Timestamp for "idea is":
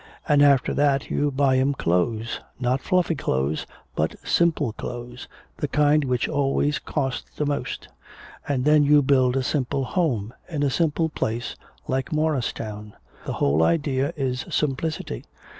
13.61-14.43